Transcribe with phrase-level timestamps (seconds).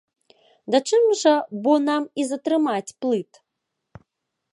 [0.75, 1.33] Да чым жа
[1.67, 3.31] бо нам і затрымаць плыт?